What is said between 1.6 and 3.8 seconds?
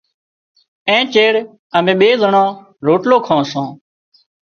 امين ٻي زنڻان روٽلو کان سان۔